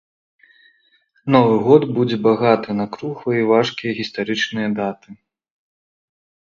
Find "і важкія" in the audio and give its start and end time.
3.45-3.91